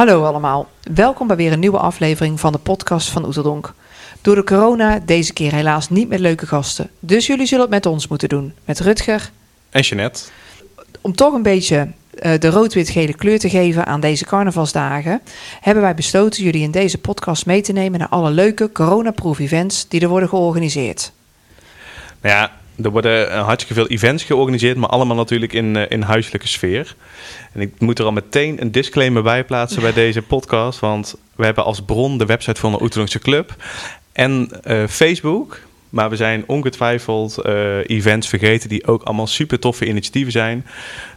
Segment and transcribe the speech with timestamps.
[0.00, 3.74] Hallo allemaal, welkom bij weer een nieuwe aflevering van de podcast van Oeteldonk.
[4.20, 7.86] Door de corona deze keer helaas niet met leuke gasten, dus jullie zullen het met
[7.86, 9.30] ons moeten doen, met Rutger.
[9.70, 10.22] En Jeanette.
[11.00, 11.88] Om toch een beetje
[12.22, 15.20] uh, de rood-wit-gele kleur te geven aan deze carnavalsdagen,
[15.60, 19.88] hebben wij besloten jullie in deze podcast mee te nemen naar alle leuke coronaproof events
[19.88, 21.12] die er worden georganiseerd.
[22.20, 22.52] Nou ja,
[22.82, 26.94] er worden hartstikke veel events georganiseerd, maar allemaal natuurlijk in, uh, in huiselijke sfeer.
[27.52, 31.44] En ik moet er al meteen een disclaimer bij plaatsen bij deze podcast, want we
[31.44, 33.54] hebben als bron de website van de Oetelongse Club
[34.12, 35.60] en uh, Facebook.
[35.88, 37.44] Maar we zijn ongetwijfeld
[37.86, 40.66] events vergeten die ook allemaal super toffe initiatieven zijn.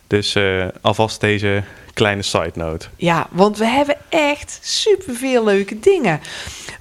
[0.07, 0.37] Dus
[0.81, 2.87] alvast deze kleine side note.
[2.95, 6.19] Ja, want we hebben echt super veel leuke dingen.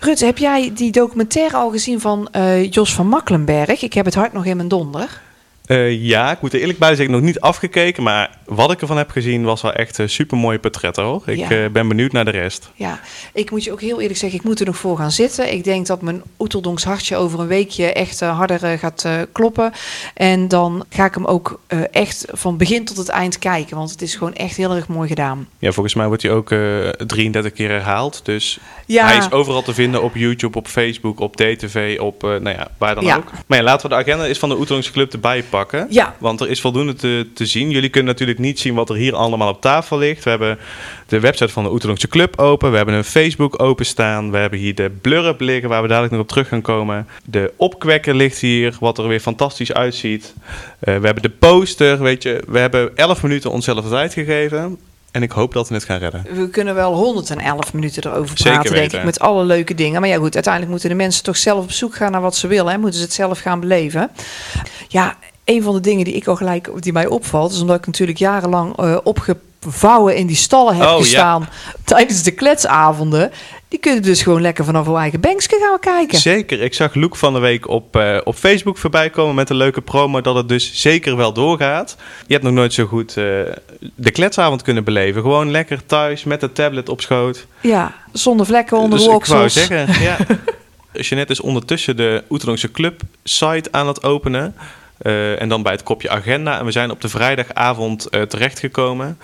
[0.04, 3.82] Rut, heb jij die documentaire al gezien van uh, Jos van Makkelenberg?
[3.82, 5.20] Ik heb het hart nog in mijn donder.
[5.66, 8.02] Uh, ja, ik moet er eerlijk bij zeggen, nog niet afgekeken.
[8.02, 11.22] Maar wat ik ervan heb gezien was wel echt een super mooi portret hoor.
[11.26, 11.50] Ik ja.
[11.50, 12.70] uh, ben benieuwd naar de rest.
[12.74, 13.00] Ja,
[13.32, 15.52] ik moet je ook heel eerlijk zeggen, ik moet er nog voor gaan zitten.
[15.52, 19.72] Ik denk dat mijn Oeteldonks hartje over een weekje echt uh, harder gaat kloppen.
[20.14, 23.76] En dan ga ik hem ook echt van begin tot het eind kijken.
[23.76, 25.48] Want het is gewoon echt heel erg mooi gedaan.
[25.58, 26.48] Ja, volgens mij wordt hij ook
[27.06, 28.20] 33 keer herhaald.
[28.24, 28.58] Dus
[28.92, 29.06] ja.
[29.06, 32.94] hij is overal te vinden op YouTube, op Facebook, op DTV, op nou ja, waar
[32.94, 33.16] dan ja.
[33.16, 33.30] ook.
[33.46, 35.86] Maar ja, laten we de agenda is van de Oeteldonks Club erbij pakken.
[35.90, 36.16] Ja.
[36.18, 37.70] Want er is voldoende te, te zien.
[37.70, 40.24] Jullie kunnen natuurlijk niet zien wat er hier allemaal op tafel ligt.
[40.24, 40.58] We hebben
[41.06, 42.70] de website van de Oetelongse Club open.
[42.70, 44.30] We hebben een Facebook openstaan.
[44.30, 47.06] We hebben hier de blurp liggen waar we dadelijk nog op terug gaan komen.
[47.24, 50.34] De opkwekker ligt hier, wat er weer fantastisch uitziet.
[50.36, 52.42] Uh, we hebben de poster, weet je.
[52.48, 54.78] We hebben 11 minuten onszelf tijd gegeven.
[55.12, 56.26] En ik hoop dat we het gaan redden.
[56.30, 60.00] We kunnen wel 111 minuten erover praten, denk ik, met alle leuke dingen.
[60.00, 62.46] Maar ja, goed, uiteindelijk moeten de mensen toch zelf op zoek gaan naar wat ze
[62.46, 62.72] willen.
[62.72, 62.78] Hè?
[62.78, 64.10] Moeten ze het zelf gaan beleven.
[64.88, 67.86] Ja, een van de dingen die ik al gelijk die mij opvalt, is omdat ik
[67.86, 71.74] natuurlijk jarenlang uh, opgevouwen in die stallen heb oh, gestaan ja.
[71.84, 73.30] tijdens de kletsavonden.
[73.72, 76.18] Die kunnen dus gewoon lekker vanaf hun eigen bankje gaan kijken.
[76.18, 76.60] Zeker.
[76.60, 79.80] Ik zag Loek van de week op, uh, op Facebook voorbij komen met een leuke
[79.80, 81.96] promo dat het dus zeker wel doorgaat.
[82.26, 83.24] Je hebt nog nooit zo goed uh,
[83.94, 85.22] de kletsavond kunnen beleven.
[85.22, 87.46] Gewoon lekker thuis met de tablet op schoot.
[87.60, 90.16] Ja, zonder vlekken onder dus ik wou zeggen, ja.
[90.92, 94.54] Jeanette is ondertussen de Oetelongse Club site aan het openen.
[95.02, 96.58] Uh, en dan bij het kopje agenda.
[96.58, 99.18] En we zijn op de vrijdagavond terechtgekomen.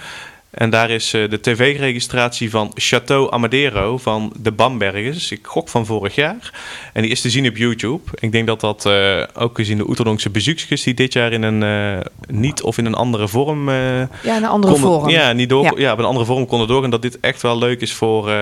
[0.51, 5.31] En daar is uh, de tv-registratie van Chateau Amadero van de Bambergers.
[5.31, 6.53] Ik gok van vorig jaar.
[6.93, 8.11] En die is te zien op YouTube.
[8.15, 8.87] Ik denk dat dat
[9.35, 10.83] ook gezien de Oeterdonkse bezoekjes...
[10.83, 13.71] die dit jaar in een niet of in een andere vorm...
[13.71, 15.09] ja, een andere konden, vorm.
[15.09, 15.73] Ja, niet door, ja.
[15.77, 16.91] ja, op een andere vorm konden doorgaan.
[16.91, 18.33] Dat dit echt wel leuk is voor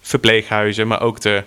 [0.00, 0.86] verpleeghuizen.
[0.86, 1.44] Maar ook de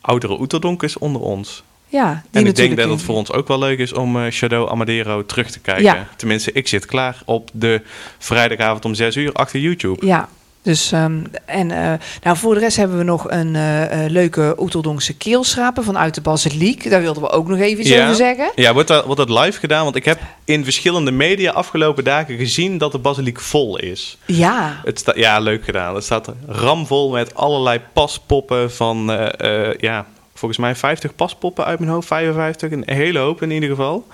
[0.00, 1.62] oudere Oeterdonkers onder ons.
[1.88, 4.68] Ja, en ik denk dat het voor ons ook wel leuk is om uh, Shadow
[4.68, 5.84] Amadero terug te kijken.
[5.84, 6.06] Ja.
[6.16, 7.82] Tenminste, ik zit klaar op de
[8.18, 10.06] vrijdagavond om 6 uur achter YouTube.
[10.06, 10.28] Ja,
[10.66, 11.92] dus um, en uh,
[12.22, 16.90] nou, voor de rest hebben we nog een uh, leuke Oeteldonkse keelschrapen vanuit de Basiliek.
[16.90, 18.02] Daar wilden we ook nog even iets ja.
[18.04, 18.50] over zeggen.
[18.54, 19.84] Ja, wordt dat, wordt dat live gedaan?
[19.84, 24.18] Want ik heb in verschillende media afgelopen dagen gezien dat de Basiliek vol is.
[24.24, 24.80] Ja.
[24.84, 25.94] Het sta, ja, leuk gedaan.
[25.94, 29.30] Het staat ramvol met allerlei paspoppen van
[29.78, 30.06] ja,
[30.38, 34.06] volgens mij 50 paspoppen uit mijn hoofd, 55, een hele hoop in ieder geval.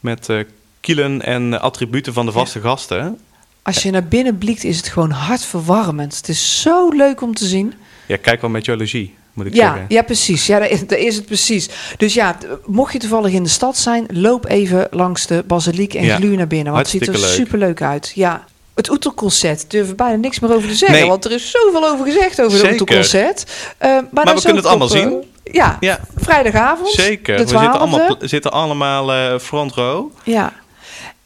[0.00, 0.40] Met uh,
[0.80, 2.64] kielen en attributen van de vaste ja.
[2.64, 3.18] gasten.
[3.62, 6.16] Als je naar binnen blikt, is het gewoon hartverwarmend.
[6.16, 7.74] Het is zo leuk om te zien.
[8.06, 9.14] Ja, kijk wel met jaloezie.
[9.32, 9.84] Moet ik ja, zeggen.
[9.88, 10.46] ja, precies.
[10.46, 11.68] Ja, daar is, daar is, het precies.
[11.96, 12.36] Dus ja,
[12.66, 16.36] mocht je toevallig in de stad zijn, loop even langs de basiliek en ja, gluur
[16.36, 16.72] naar binnen.
[16.72, 17.30] Want het ziet er leuk.
[17.30, 18.12] super leuk uit.
[18.14, 18.44] Ja,
[18.74, 20.98] het Oetelconcert durf bijna niks meer over te zeggen.
[20.98, 21.08] Nee.
[21.08, 23.44] Want er is zoveel over gezegd over het Oetelconcert.
[23.46, 25.24] Uh, maar maar we kunnen het allemaal op, zien.
[25.52, 26.88] Ja, ja, vrijdagavond.
[26.88, 27.34] Zeker.
[27.38, 30.10] We zitten allemaal, zitten allemaal uh, front row.
[30.24, 30.52] Ja.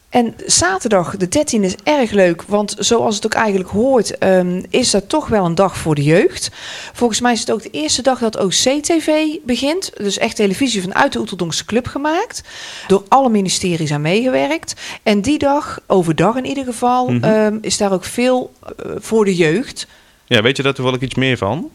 [0.08, 4.90] En zaterdag, de 13 is erg leuk, want zoals het ook eigenlijk hoort, um, is
[4.90, 6.50] dat toch wel een dag voor de jeugd.
[6.92, 9.90] Volgens mij is het ook de eerste dag dat OC-TV begint.
[9.96, 12.42] Dus echt televisie vanuit de Oeteldonkse Club gemaakt.
[12.86, 14.74] Door alle ministeries aan meegewerkt.
[15.02, 17.32] En die dag, overdag in ieder geval, mm -hmm.
[17.32, 18.52] um, is daar ook veel
[18.86, 19.86] uh, voor de jeugd.
[20.26, 21.70] Ja, weet je daar toevallig iets meer van?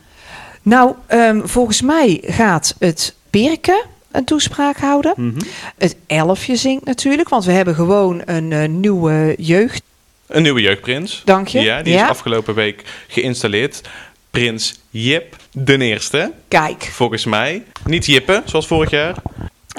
[0.63, 5.13] Nou, um, volgens mij gaat het Birken een toespraak houden.
[5.15, 5.49] Mm -hmm.
[5.77, 9.81] Het elfje zingt natuurlijk, want we hebben gewoon een uh, nieuwe jeugd.
[10.27, 11.21] Een nieuwe jeugdprins.
[11.25, 11.59] Dank je.
[11.59, 12.03] Ja, die ja.
[12.03, 13.81] is afgelopen week geïnstalleerd.
[14.29, 16.31] Prins Jip de Eerste.
[16.47, 16.89] Kijk.
[16.91, 17.63] Volgens mij.
[17.85, 19.15] Niet Jippe, zoals vorig jaar.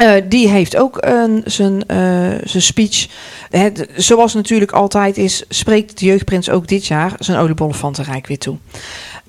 [0.00, 3.06] Uh, die heeft ook uh, zijn, uh, zijn speech.
[3.50, 8.58] Het, zoals natuurlijk altijd is, spreekt de jeugdprins ook dit jaar zijn oliebollenfantenrijk weer toe.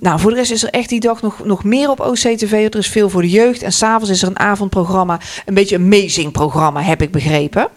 [0.06, 2.52] Nou, voor de rest is er echt die dag nog, nog meer op OCTV.
[2.52, 3.62] Er is veel voor de jeugd.
[3.62, 5.20] En s'avonds is er een avondprogramma.
[5.46, 7.68] Een beetje een amazing programma, heb ik begrepen.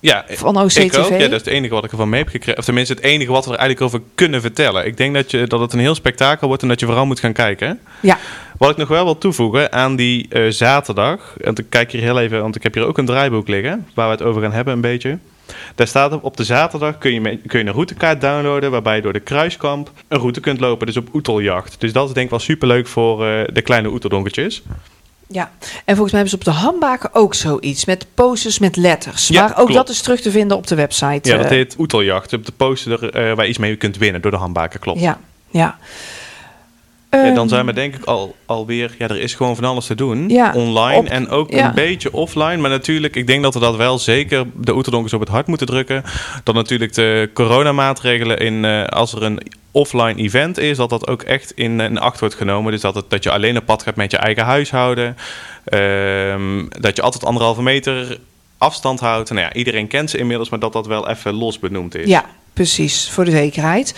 [0.00, 0.76] Ja, van OCTV.
[0.76, 1.08] ik ook.
[1.08, 2.58] Ja, dat is het enige wat ik ervan mee heb gekregen.
[2.58, 4.86] Of tenminste, het enige wat we er eigenlijk over kunnen vertellen.
[4.86, 7.20] Ik denk dat, je, dat het een heel spektakel wordt en dat je vooral moet
[7.20, 7.80] gaan kijken.
[8.00, 8.18] Ja.
[8.58, 11.36] Wat ik nog wel wil toevoegen aan die eh, zaterdag.
[11.40, 13.86] En ik kijk hier heel even, want ik heb hier ook een draaiboek liggen.
[13.94, 15.18] Waar we het over gaan hebben een beetje.
[15.74, 18.70] Daar staat op, op de zaterdag kun je, me- kun je een routekaart downloaden.
[18.70, 20.86] Waarbij je door de kruiskamp een route kunt lopen.
[20.86, 21.76] Dus op oeteljacht.
[21.80, 24.62] Dus dat is denk ik wel superleuk voor eh, de kleine oeteldonkertjes.
[25.28, 29.28] Ja, en volgens mij hebben ze op de handbaken ook zoiets met posters met letters.
[29.28, 29.72] Ja, maar ook klopt.
[29.72, 31.28] dat is terug te vinden op de website.
[31.30, 32.32] Ja, dat eh, heet oeteljacht.
[32.32, 35.00] Op de poster eh, waar je iets mee kunt winnen door de handbaken, klopt.
[35.00, 35.18] Ja,
[35.50, 35.78] ja.
[37.10, 38.94] Ja, dan Ehm, zijn we denk ik al, alweer...
[38.98, 40.28] Ja, er is gewoon van alles te doen.
[40.28, 41.68] Ja, online op- en ook ja.
[41.68, 42.56] een beetje offline.
[42.56, 45.66] Maar natuurlijk, ik denk dat we dat wel zeker de oeterdonkers op het hart moeten
[45.66, 46.02] drukken.
[46.44, 48.64] Dat natuurlijk de coronamaatregelen in...
[48.64, 52.34] eh, als er een offline event is, dat dat ook echt in, in acht wordt
[52.34, 52.72] genomen.
[52.72, 55.16] Dus dat, het, dat je alleen op pad gaat met je eigen huishouden.
[55.64, 58.18] Ehm, dat je altijd anderhalve meter
[58.58, 59.30] afstand houdt.
[59.30, 62.06] Nou ja, iedereen kent ze inmiddels, maar dat dat wel even los benoemd is.
[62.08, 62.24] Ja,
[62.56, 63.94] precies, voor de zekerheid.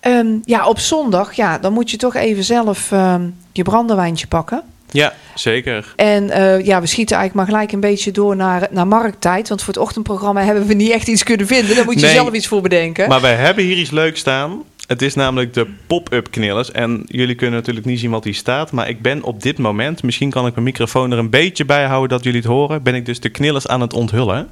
[0.00, 3.22] Ehm, ja, op zondag, ja, dan moet je toch even zelf ehm,
[3.52, 4.62] je brandewijntje pakken.
[4.90, 5.92] Ja, zeker.
[5.96, 9.48] En eh, ja, we schieten eigenlijk maar gelijk een beetje door naar, naar markttijd.
[9.48, 11.76] Want voor het ochtendprogramma hebben we niet echt iets kunnen vinden.
[11.76, 12.14] Daar moet je Nee.
[12.14, 13.08] zelf iets voor bedenken.
[13.08, 14.62] Maar wij hebben hier iets leuks staan.
[14.86, 16.70] Het is namelijk de pop-up knillers.
[16.70, 18.72] En jullie kunnen natuurlijk niet zien wat hier staat.
[18.72, 21.84] Maar ik ben op dit moment, misschien kan ik mijn microfoon er een beetje bij
[21.84, 22.82] houden dat jullie het horen.
[22.82, 24.48] Ben ik dus de knillers aan het onthullen.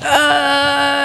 [0.00, 0.95] Eh,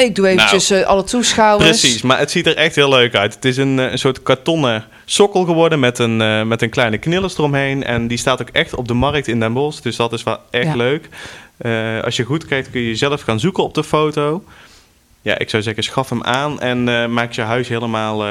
[0.00, 1.68] ik doe eventjes eh, alle toeschouwers.
[1.68, 1.78] Nou.
[1.80, 3.34] Precies, maar het ziet er echt heel leuk uit.
[3.34, 6.98] Het is een, eh, een soort kartonnen sokkel geworden met een, eh, met een kleine
[6.98, 7.84] knillers eromheen.
[7.84, 9.80] En die staat ook echt op de markt in Den Bosch.
[9.82, 10.76] Dus dat is wel echt Ja.
[10.76, 11.08] leuk.
[12.04, 14.44] Als je goed kijkt kun je zelf gaan zoeken op de foto.
[15.22, 18.24] Ja, ik zou zeggen schaf hem aan en maak je huis helemaal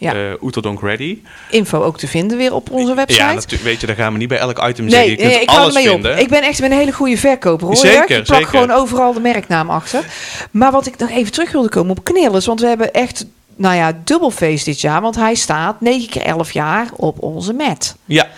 [0.00, 0.36] Ja.
[0.40, 1.18] Oeterdonk ready.
[1.50, 3.22] Info ook te vinden weer op onze website.
[3.22, 3.62] Ja, natuurlijk.
[3.62, 5.08] Weet je, daar gaan we niet bij elk item zeggen.
[5.08, 6.12] Nee, Je kunt nee, ik alles vinden.
[6.12, 6.18] op.
[6.18, 7.76] Ik ben echt een hele goede verkoper hoor.
[7.76, 8.00] Zeker.
[8.18, 8.46] Ik plak zeker.
[8.46, 10.04] gewoon overal de merknaam achter.
[10.50, 12.46] Maar wat ik nog even terug wilde komen op Knillers.
[12.46, 13.24] Want we hebben echt,
[13.56, 15.00] nou ja, dubbelfeest dit jaar.
[15.00, 17.96] Want hij staat 9 keer 11 jaar op onze mat.
[18.04, 18.28] Ja,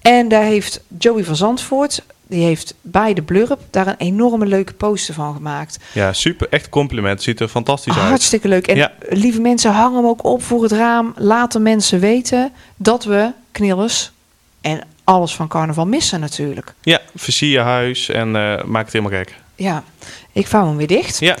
[0.00, 4.72] En daar heeft Joey van Zandvoort, die heeft bij de blurb daar een enorme leuke
[4.72, 5.78] poster van gemaakt.
[5.92, 6.46] ja, super.
[6.50, 7.22] Echt compliment.
[7.22, 8.08] Ziet er fantastisch uit.
[8.08, 8.66] Hartstikke leuk.
[8.66, 8.92] En Ja.
[9.08, 11.12] lieve mensen, hang hem ook op voor het raam.
[11.16, 14.10] Laten mensen weten dat we Knillers
[14.60, 16.74] en alles van carnaval missen natuurlijk.
[16.82, 19.34] Ja, versier je huis en eh, maak het helemaal gek.
[19.54, 19.84] Ja,
[20.32, 21.18] ik vouw hem weer dicht.
[21.18, 21.36] Ja,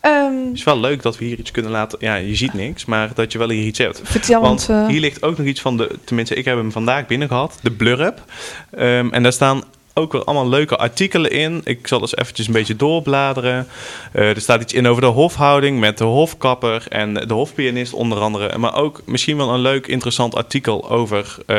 [0.00, 1.98] Ehm, het is wel leuk dat we hier iets kunnen laten.
[2.00, 4.00] Ja, je ziet niks, maar dat je wel hier iets hebt.
[4.04, 6.72] vertel, Want want, eh, hier ligt ook nog iets van de, tenminste ik heb hem
[6.72, 8.24] vandaag binnen gehad, de blurb.
[8.70, 9.62] Ehm, en daar staan
[9.94, 11.60] ook weer allemaal leuke artikelen in.
[11.64, 13.68] Ik zal eens eventjes een beetje doorbladeren.
[14.12, 18.18] Eh, er staat iets in over de hofhouding met de hofkapper en de hofpianist onder
[18.18, 18.58] andere.
[18.58, 21.58] Maar ook misschien wel een leuk interessant artikel over eh,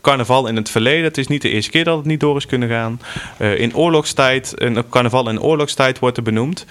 [0.00, 1.04] carnaval in het verleden.
[1.04, 3.00] Het is niet de eerste keer dat het niet door is kunnen gaan.
[3.36, 6.66] Eh, in oorlogstijd, een carnaval in oorlogstijd wordt er benoemd.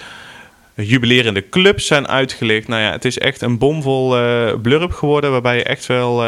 [0.76, 2.68] Jubilerende clubs zijn uitgelicht.
[2.68, 4.10] Nou ja, het is echt een bomvol
[4.62, 5.32] blurb geworden.
[5.32, 6.24] Waarbij je echt wel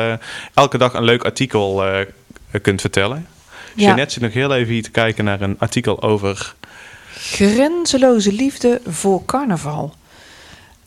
[0.53, 1.83] elke dag een leuk artikel
[2.61, 3.27] kunt vertellen.
[3.75, 3.85] Ja.
[3.85, 6.55] Jeannette zit nog heel even hier te kijken naar een artikel over.
[7.17, 9.93] grenzeloze liefde voor carnaval.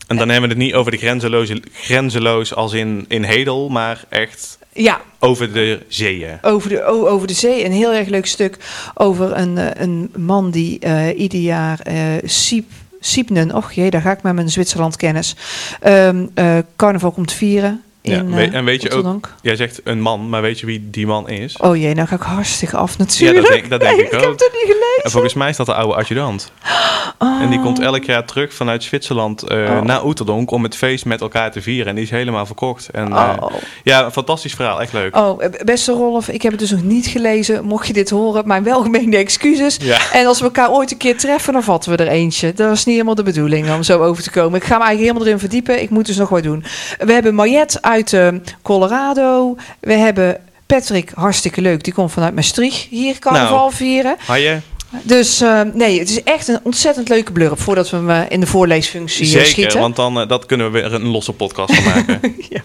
[0.07, 4.05] En dan hebben we het niet over de grenzeloze, grenzeloos als in, in Hedel, maar
[4.09, 6.39] echt Ja, over de zeeën.
[6.43, 7.65] over de, over de zee.
[7.65, 8.57] Een heel erg leuk stuk
[8.95, 11.95] over een, eh, een man die eh, ieder jaar eh
[12.25, 12.71] Siep,
[13.01, 15.37] Siepnen, och jee, daar ga ik met mijn Zwitserland kennis,
[15.81, 17.83] ehm, eh, carnaval komt vieren.
[18.09, 19.35] Ja, In, we- eh, en weet je ook-.
[19.43, 21.57] Jij zegt een man, maar weet je wie die man is?
[21.57, 23.37] Oh jee, nou ga ik hartstikke af natuurlijk.
[23.37, 24.21] Ja, dat denk- dat denk Nee, ik ik ook.
[24.25, 25.03] heb het niet gelezen.
[25.03, 26.53] En volgens mij is dat de oude adjudant.
[27.19, 29.81] En die komt elk jaar terug vanuit Zwitserland eh, Oh.
[29.81, 31.87] naar Oeterdonk om het feest met elkaar te vieren.
[31.87, 32.89] En die is helemaal verkocht.
[32.91, 33.53] En, eh, Oh.
[33.85, 34.81] ja, een fantastisch verhaal.
[34.81, 35.17] Echt leuk.
[35.17, 37.65] Oh, beste Rolf, ik heb het dus nog niet gelezen.
[37.65, 39.77] Mocht je dit horen, mijn welgemeende excuses.
[39.81, 39.99] Ja.
[40.13, 42.53] En als we elkaar ooit een keer treffen, dan vatten we er eentje.
[42.53, 44.59] Dat was niet helemaal de bedoeling om zo over te komen.
[44.61, 45.83] Ik ga me eigenlijk helemaal erin verdiepen.
[45.83, 46.65] Ik moet dus nog wat doen.
[46.99, 48.29] We hebben Mariette uit eh,
[48.63, 49.57] Colorado.
[49.81, 51.85] We hebben Patrick, hartstikke leuk.
[51.85, 53.73] Die komt vanuit Maastricht hier carnaval Nou.
[53.73, 54.17] vieren.
[54.27, 54.61] Haje?
[55.03, 57.61] Dus eh, nee, het is echt een ontzettend leuke blurb...
[57.61, 59.81] voordat we hem eh, in de voorleesfunctie eh, Zeker, schieten.
[59.81, 62.21] want dan dat kunnen we weer een losse podcast van maken.
[62.51, 62.61] Ja.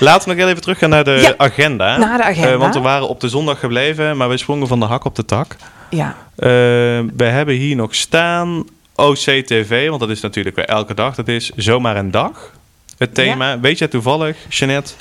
[0.00, 1.96] Laten we nog even teruggaan naar de Ja, agenda.
[1.96, 2.56] naar de agenda.
[2.56, 5.24] Want we waren op de zondag gebleven, maar we sprongen van de hak op de
[5.24, 5.56] tak.
[5.90, 11.14] Ja, we hebben hier nog staan OCTV, want dat is natuurlijk weer elke dag.
[11.14, 12.52] Dat is zomaar een dag.
[12.98, 13.60] Het thema.
[13.60, 14.92] Weet jij toevallig, Jeannette?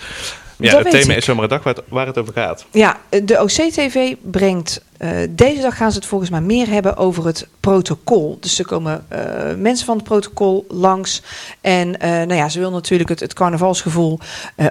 [0.59, 1.17] Ja, Dat het thema ik.
[1.17, 2.65] is zomaar een dag waar het, waar het over gaat.
[2.71, 4.81] Ja, de OCTV brengt.
[4.97, 8.37] eh, deze dag gaan ze het volgens mij meer hebben over het protocol.
[8.41, 9.21] Dus er komen eh,
[9.57, 11.21] mensen van het protocol langs.
[11.61, 14.19] En eh, nou ja, ze wil natuurlijk het, het carnavalsgevoel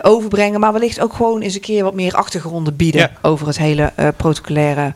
[0.02, 0.61] overbrengen.
[0.61, 3.11] Maar wellicht ook gewoon eens een keer wat meer achtergronden bieden Ja.
[3.23, 4.95] over het hele protocolaire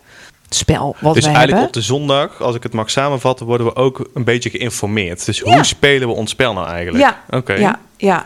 [0.48, 1.66] spel wat dus eigenlijk hebben.
[1.66, 5.26] op de zondag, als ik het mag samenvatten, worden we ook een beetje geïnformeerd.
[5.26, 5.54] Dus Ja.
[5.54, 7.04] hoe spelen we ons spel nou eigenlijk?
[7.04, 7.54] Ja, Oké.
[7.54, 8.24] ja, ja.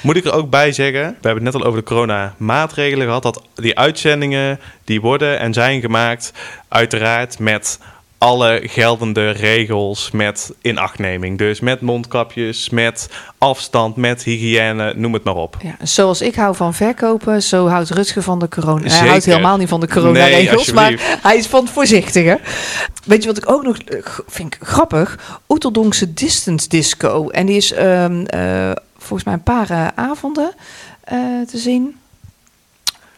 [0.00, 3.22] Moet ik er ook bij zeggen, we hebben het net al over de corona-maatregelen gehad,
[3.22, 6.32] dat die uitzendingen die worden en zijn gemaakt,
[6.68, 7.78] uiteraard met
[8.18, 11.38] alle geldende regels, met inachtneming.
[11.38, 15.56] Dus met mondkapjes, met afstand, met hygiëne, noem het maar op.
[15.62, 18.88] Ja, zoals ik hou van verkopen, zo houdt Rutger van de corona.
[18.88, 22.40] Hij houdt helemaal niet van de coronaregels, Nee, maar hij is van het voorzichtige.
[23.04, 25.18] Weet je wat ik ook nog eh, vind ik grappig?
[25.48, 27.28] Oeteldonkse Distance Disco.
[27.28, 30.50] En die is ehm, eh, volgens mij een paar eh, avonden
[31.00, 31.96] eh, te zien.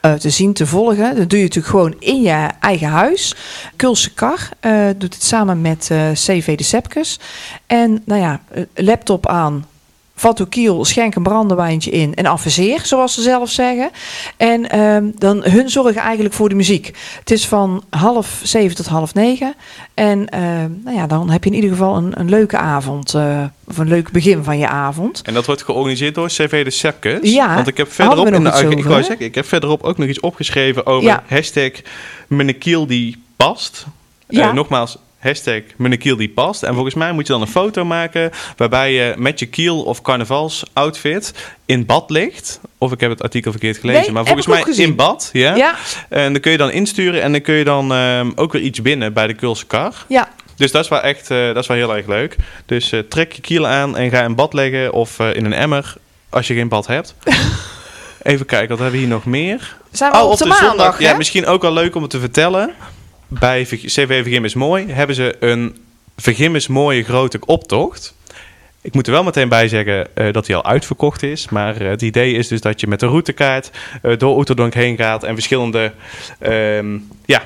[0.00, 1.16] Eh, te zien, te volgen.
[1.16, 3.34] Dat doe je natuurlijk gewoon in je eigen huis.
[3.76, 4.48] Kulse Kar
[4.96, 7.20] doet het samen met CV de Sepkes.
[7.66, 8.40] En nou ja,
[8.74, 9.66] laptop aan,
[10.48, 13.90] kiel, schenk een brandewijntje in en affaseer, zoals ze zelf zeggen.
[14.36, 16.96] En ehm, dan hun zorgen eigenlijk voor de muziek.
[17.18, 19.54] Het is van half zeven tot half negen.
[19.94, 23.14] En ehm, nou ja, dan heb je in ieder geval een, een leuke avond.
[23.14, 25.22] eh, of een leuk begin van je avond.
[25.22, 27.32] En dat wordt georganiseerd door CV de Sepkes.
[27.32, 30.20] Ja, Want ik heb verderop in de ik zeggen, ik heb verderop ook nog iets
[30.20, 31.22] opgeschreven over Ja.
[31.28, 31.70] hashtag
[32.26, 33.86] mijn kiel die past.
[34.28, 34.48] Ja.
[34.48, 36.62] Eh, nogmaals, hashtag mijn kiel die past.
[36.62, 40.02] En volgens mij moet je dan een foto maken waarbij je met je kiel of
[40.02, 41.34] carnavalsoutfit
[41.66, 42.60] in bad ligt.
[42.78, 45.30] Of ik heb het artikel verkeerd gelezen, Nee, maar volgens mij in bad.
[45.32, 45.54] Ja?
[45.56, 45.74] Ja,
[46.08, 48.78] En dan kun je dan insturen en dan kun je dan ehm, ook weer iets
[48.78, 49.94] winnen bij de Kulse Kar.
[50.08, 50.28] ja.
[50.56, 52.36] Dus dat is wel echt eh, dat is wel heel erg leuk.
[52.66, 55.52] Dus eh, trek je kiel aan en ga in bad leggen of eh, in een
[55.52, 55.94] emmer
[56.30, 57.14] als je geen bad hebt.
[58.22, 59.76] Even kijken, wat hebben we hier nog meer?
[59.90, 61.04] Zijn we Oh, op, de, maandag, hè?
[61.04, 62.74] Ja, misschien ook wel leuk om het te vertellen.
[63.30, 65.76] Bij CV Vergim is Mooi hebben ze een
[66.16, 68.14] Vergim is Mooie grote optocht.
[68.82, 71.48] Ik moet er wel meteen bij zeggen eh, dat die al uitverkocht is.
[71.48, 73.70] Maar eh, het idee is dus dat je met de routekaart
[74.02, 75.24] eh, door Oeterdonk heen gaat.
[75.24, 75.92] En verschillende...
[76.38, 77.42] ehm, ja,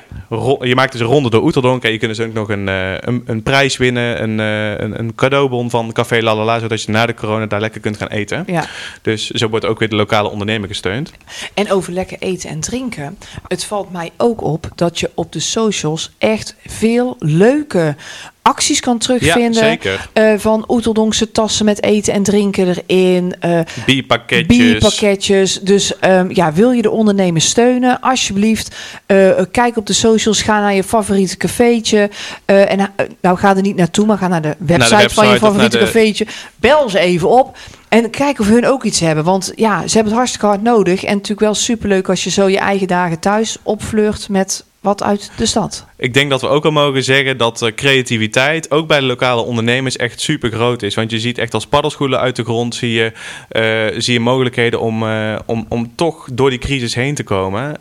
[0.60, 1.84] je maakt dus een ronde door Oeterdonk.
[1.84, 4.22] En je kunt dus ook nog een, een, een prijs winnen.
[4.22, 6.58] Een, een, een cadeaubon van Café Lalala.
[6.58, 8.44] Zodat je na de corona daar lekker kunt gaan eten.
[8.46, 8.64] Ja.
[9.02, 11.12] Dus zo wordt ook weer de lokale ondernemer gesteund.
[11.54, 13.18] En over lekker eten en drinken.
[13.48, 17.96] Het valt mij ook op dat je op de socials echt veel leuke
[18.44, 19.62] acties kan terugvinden.
[19.62, 20.08] Ja, zeker.
[20.12, 23.34] Eh, van Oeteldonkse tassen met eten en drinken erin.
[23.40, 24.46] eh Bierpakketjes.
[24.56, 25.60] bierpakketjes.
[25.60, 28.00] Dus ehm, ja, wil je de ondernemers steunen?
[28.00, 30.42] Alsjeblieft, eh, kijk op de socials.
[30.42, 32.10] Ga naar je favoriete cafeetje.
[32.44, 35.78] en nou, ga er niet naartoe, maar ga naar de website, website van je favoriete
[35.78, 36.26] de- cafeetje.
[36.56, 37.56] Bel ze even op.
[37.88, 39.24] En kijk of hun ook iets hebben.
[39.24, 41.04] Want ja, ze hebben het hartstikke hard nodig.
[41.04, 45.30] En natuurlijk wel superleuk als je zo je eigen dagen thuis opfleurt met wat uit
[45.36, 45.84] de stad.
[45.96, 49.40] Ik denk dat we ook al mogen zeggen dat eh, creativiteit ook bij de lokale
[49.42, 50.94] ondernemers echt super groot is.
[50.94, 53.12] Want je ziet echt als paddenstoelen uit de grond zie je,
[53.48, 57.74] eh, zie je mogelijkheden om, eh, om, om toch door die crisis heen te komen.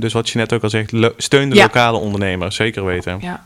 [0.00, 1.62] Dus wat je net ook al zegt, steun de Ja.
[1.62, 3.18] lokale ondernemers, zeker weten.
[3.20, 3.44] Ja.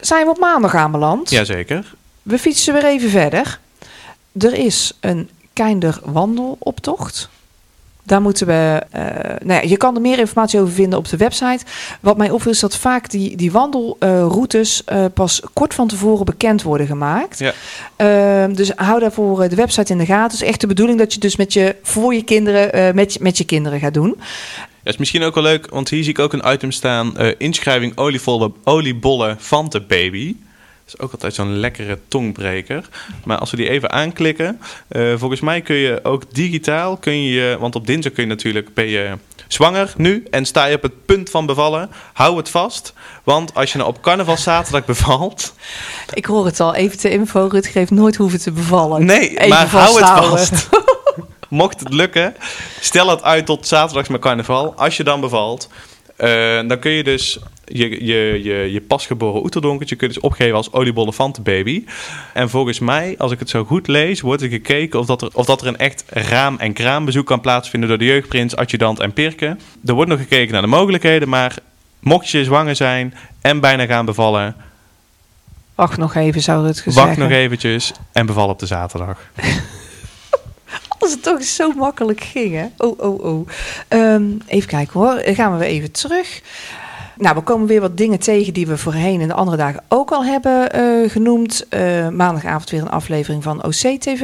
[0.00, 1.30] Zijn we op maandag aanbeland?
[1.30, 1.94] Jazeker.
[2.22, 3.58] We fietsen weer even verder.
[4.38, 7.28] Er is een kinder wandeloptocht.
[8.04, 8.82] Daar moeten we.
[8.90, 9.02] eh,
[9.44, 11.64] nou ja, je kan er meer informatie over vinden op de website.
[12.00, 16.62] Wat mij opviel is dat vaak die, die wandelroutes eh, pas kort van tevoren bekend
[16.62, 17.38] worden gemaakt.
[17.38, 17.52] Ja.
[17.96, 20.22] Ehm, dus hou daarvoor eh, de website in de gaten.
[20.22, 23.38] Het is echt de bedoeling dat je dus met je voor je kinderen met, met
[23.38, 24.16] je kinderen gaat doen.
[24.82, 27.18] Dat is misschien ook wel leuk, want hier zie ik ook een item staan.
[27.38, 30.36] inschrijving oliebollen, oliebollen Fante Baby.
[30.92, 32.88] Is ook altijd zo'n lekkere tongbreker.
[33.24, 37.56] Maar als we die even aanklikken, eh, volgens mij kun je ook digitaal, kun je,
[37.60, 39.18] want op dinsdag kun je natuurlijk, ben je
[39.48, 42.92] zwanger nu en sta je op het punt van bevallen, hou het vast.
[43.24, 45.54] Want als je nou op carnaval zaterdag bevalt,
[46.14, 46.74] Ik hoor het al.
[46.74, 47.48] Even de info.
[47.50, 49.04] Rutger heeft nooit hoeven te bevallen.
[49.04, 50.68] nee, Even maar hou het vast.
[51.48, 52.36] Mocht het lukken,
[52.80, 54.74] stel het uit tot zaterdags met carnaval.
[54.74, 55.68] Als je dan bevalt,
[56.16, 56.28] eh,
[56.66, 57.38] dan kun je dus
[57.72, 61.84] je, je, je, je pasgeboren oeterdonkertje kun je dus opgeven als oliebollefantenbaby.
[62.32, 65.30] En volgens mij, als ik het zo goed lees, wordt er gekeken of dat er,
[65.32, 69.12] of dat er een echt raam- en kraambezoek kan plaatsvinden door de jeugdprins, adjudant en
[69.12, 69.56] Pirke.
[69.84, 71.54] Er wordt nog gekeken naar de mogelijkheden, maar
[72.00, 74.56] mocht je zwanger zijn en bijna gaan bevallen,
[75.74, 77.22] Wacht nog even, zou Rutger wacht zeggen.
[77.22, 79.18] nog eventjes en beval op de zaterdag.
[80.98, 82.66] Als het toch zo makkelijk ging, hè?
[82.76, 83.48] Oh, oh, oh.
[83.88, 85.22] Ehm, even kijken hoor.
[85.24, 86.40] Dan gaan we weer even terug.
[87.22, 90.10] Nou, we komen weer wat dingen tegen die we voorheen in de andere dagen ook
[90.10, 91.66] al hebben eh, genoemd.
[91.68, 94.20] Eh, maandagavond weer een aflevering van OC-TV.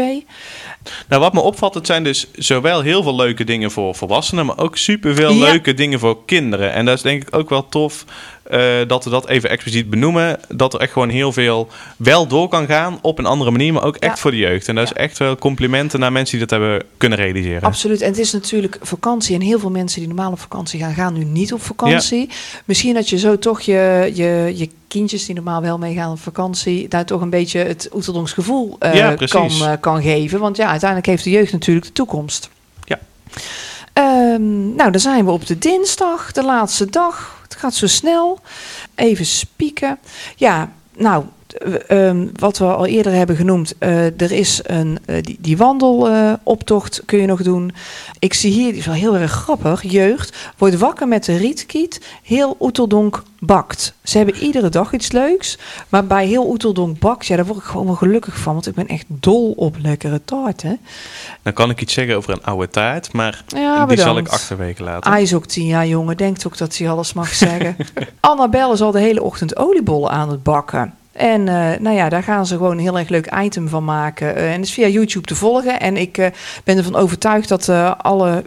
[1.09, 4.59] Nou, wat me opvalt, het zijn dus zowel heel veel leuke dingen voor volwassenen, maar
[4.59, 5.45] ook superveel Ja.
[5.45, 6.73] leuke dingen voor kinderen.
[6.73, 8.05] En dat is denk ik ook wel tof
[8.51, 10.41] eh, dat we dat even expliciet benoemen.
[10.49, 13.83] Dat er echt gewoon heel veel wel door kan gaan op een andere manier, maar
[13.85, 14.21] ook echt Ja.
[14.21, 14.69] voor de jeugd.
[14.69, 14.95] En dat Ja.
[14.95, 17.63] is echt wel complimenten naar mensen die dat hebben kunnen realiseren.
[17.63, 18.01] Absoluut.
[18.01, 19.35] En het is natuurlijk vakantie.
[19.35, 22.29] En heel veel mensen die normaal op vakantie gaan, gaan nu niet op vakantie.
[22.65, 26.89] Misschien dat je zo toch je, je, je kindjes die normaal wel meegaan op vakantie,
[26.89, 30.41] daar toch een beetje het Oeterdoms gevoel eh, Ja, kan, eh, kan geven.
[30.41, 32.49] Want ja, uiteindelijk heeft de jeugd natuurlijk de toekomst.
[32.85, 32.99] Ja.
[33.93, 37.38] Ehm, nou, dan zijn we op de dinsdag, de laatste dag.
[37.59, 38.41] Gaat zo snel.
[38.95, 39.99] Even spieken.
[40.37, 41.25] Ja, nou,
[41.59, 45.57] eh, ehm, wat we al eerder hebben genoemd, eh, er is een, eh, die, die
[45.57, 47.73] wandeloptocht kun je nog doen.
[48.19, 52.01] Ik zie hier, die is wel heel erg grappig, jeugd wordt wakker met de rietkiet,
[52.23, 53.95] heel Oeteldonk bakt.
[54.03, 57.65] Ze hebben iedere dag iets leuks, maar bij heel Oeteldonk bakt, ja, daar word ik
[57.65, 60.79] gewoon wel gelukkig van, want ik ben echt dol op lekkere taarten.
[61.43, 64.83] Dan kan ik iets zeggen over een oude taart, maar Ja, die zal ik achterwege
[64.83, 65.11] laten.
[65.11, 67.77] Hij is ook tien jaar jongen, denkt ook dat hij alles mag zeggen.
[68.21, 70.95] Annabelle is al de hele ochtend oliebollen aan het bakken.
[71.19, 74.37] En eh, nou ja, daar gaan ze gewoon een heel erg leuk item van maken.
[74.37, 75.81] Eh, en is via YouTube te volgen.
[75.81, 76.27] En ik eh,
[76.65, 78.45] ben ervan overtuigd dat alle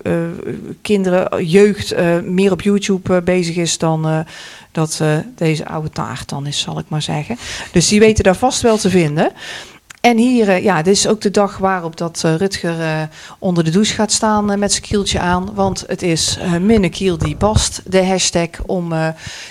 [0.82, 4.26] kinderen, jeugd, meer op YouTube bezig is dan
[4.72, 5.02] dat
[5.36, 7.38] deze oude taart dan is, zal ik maar zeggen.
[7.72, 9.32] Dus die weten daar vast wel te vinden.
[10.02, 13.10] En hier, ja, dit is ook de dag waarop dat Rutger
[13.40, 15.54] onder de douche gaat staan met zijn kieltje aan.
[15.54, 18.94] Want het is minne kiel die past, de hashtag om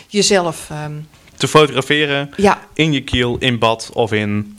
[0.09, 0.69] jezelf...
[0.71, 0.93] ehm,
[1.41, 4.59] Te fotograferen ja, in je kiel, in bad of in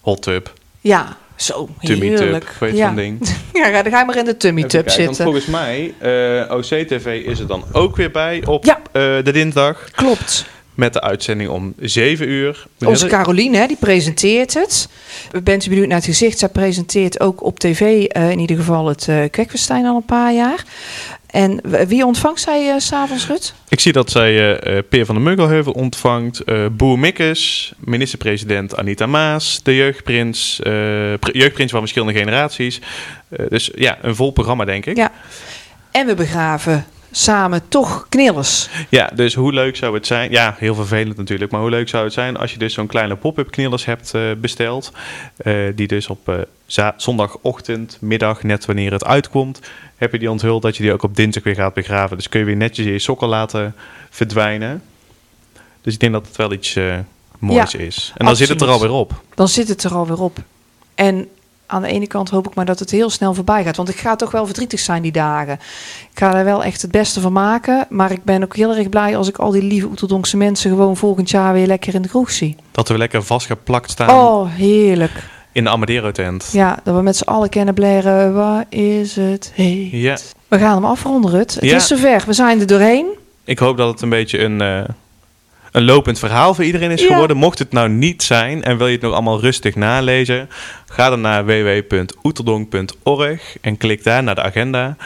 [0.00, 2.44] hot tub, ja, zo tummy heerlijk.
[2.44, 2.86] tub, weet je ja.
[2.86, 3.20] zo'n ding.
[3.52, 5.24] ja, dan ga je maar in de tummy Even tub kijken, want zitten.
[5.34, 8.80] volgens mij, eh OC-TV is er dan ook weer bij op Ja.
[8.92, 9.90] eh, de dinsdag.
[9.90, 10.46] Klopt.
[10.74, 12.66] Met de uitzending om 7 uur.
[12.84, 14.88] Onze Caroline, hè, die presenteert het.
[15.42, 16.38] Bent u benieuwd naar het gezicht?
[16.38, 20.32] Zij presenteert ook op tv eh, in ieder geval het eh Kwekfestijn al een paar
[20.32, 20.64] jaar.
[21.32, 23.54] En wie ontvangt zij eh, s s'avonds, Rut?
[23.68, 26.40] Ik zie dat zij eh, eh, Peer van der Muggelheuvel ontvangt.
[26.44, 30.72] eh Boer Mikkes, minister-president Anita Maas, de jeugdprins, eh,
[31.18, 32.80] jeugdprins van verschillende generaties.
[33.28, 34.96] Eh, dus ja, een vol programma denk ik.
[34.96, 35.10] Ja.
[35.90, 36.84] En we begraven
[37.14, 38.68] samen toch knillers.
[38.88, 40.30] Ja, dus hoe leuk zou het zijn?
[40.30, 41.50] Ja, heel vervelend natuurlijk.
[41.50, 44.22] Maar hoe leuk zou het zijn als je dus zo'n kleine pop-up knillers hebt eh,
[44.38, 44.92] besteld.
[45.36, 49.60] eh, die dus op za- zondagochtend, middag, net wanneer het uitkomt,
[49.96, 52.16] heb je die onthuld dat je die ook op dinsdag weer gaat begraven.
[52.16, 53.74] Dus kun je weer netjes je sokken laten
[54.10, 54.82] verdwijnen.
[55.80, 56.78] Dus ik denk dat het wel iets
[57.38, 58.12] moois Ja, is.
[58.16, 59.22] En dan zit het er alweer op.
[59.34, 60.38] Dan zit het er alweer op.
[60.94, 61.28] En
[61.72, 63.76] aan de ene kant hoop ik maar dat het heel snel voorbij gaat.
[63.76, 65.54] Want ik ga toch wel verdrietig zijn die dagen.
[66.12, 67.86] Ik ga er wel echt het beste van maken.
[67.88, 70.70] Maar ik ben ook heel erg blij als ik al die lieve Oeteldonkse mensen...
[70.70, 72.56] gewoon volgend jaar weer lekker in de kroeg zie.
[72.70, 75.12] Dat we lekker vastgeplakt staan Oh, heerlijk.
[75.52, 76.48] in de Amadero-tent.
[76.52, 78.34] Ja, dat we met z'n allen kennen blaren.
[78.34, 79.90] Waar is het heet?
[79.90, 80.16] Ja.
[80.48, 81.54] We gaan hem afronden, Rut.
[81.54, 82.22] Het is zover.
[82.26, 83.06] We zijn er doorheen.
[83.44, 84.82] Ik hoop dat het een beetje een, eh,
[85.72, 87.06] een lopend verhaal voor iedereen is Ja.
[87.06, 87.36] geworden.
[87.36, 90.48] Mocht het nou niet zijn en wil je het nog allemaal rustig nalezen,
[90.86, 94.96] ga dan naar www.oeterdonk.org en klik daar naar de agenda.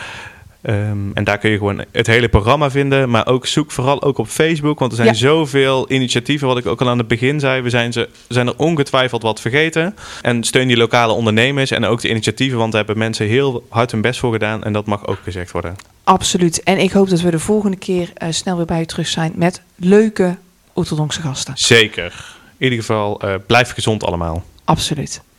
[0.62, 3.10] Ehm, en daar kun je gewoon het hele programma vinden.
[3.10, 4.78] Maar ook zoek vooral ook op Facebook.
[4.78, 5.14] Want er zijn Ja.
[5.14, 6.48] zoveel initiatieven.
[6.48, 7.62] Wat ik ook al aan het begin zei.
[7.62, 9.96] We zijn, ze, zijn er ongetwijfeld wat vergeten.
[10.22, 11.70] En steun die lokale ondernemers.
[11.70, 12.58] En ook de initiatieven.
[12.58, 14.64] Want daar hebben mensen heel hard hun best voor gedaan.
[14.64, 15.74] En dat mag ook gezegd worden.
[16.04, 16.62] Absoluut.
[16.62, 19.32] En ik hoop dat we de volgende keer eh, snel weer bij u terug zijn...
[19.34, 20.36] met leuke
[20.76, 21.56] Oeteldonkse gasten.
[21.56, 22.34] Zeker.
[22.56, 24.44] In ieder geval, eh, blijf gezond allemaal.
[24.64, 25.20] Absoluut.